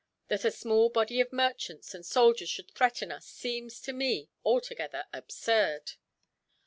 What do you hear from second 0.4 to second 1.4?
a small body of